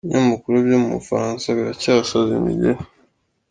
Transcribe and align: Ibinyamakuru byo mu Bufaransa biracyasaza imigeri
Ibinyamakuru 0.07 0.55
byo 0.65 0.77
mu 0.83 0.89
Bufaransa 0.97 1.47
biracyasaza 1.57 2.31
imigeri 2.39 2.79